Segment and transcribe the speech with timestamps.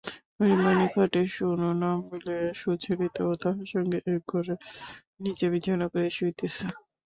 [0.37, 4.55] হরিমোহিনী খাটে শোন না বলিয়া সুচরিতাও তাঁহার সঙ্গে এক ঘরে
[5.21, 6.65] নীচে বিছানা করিয়া শুইতেছে।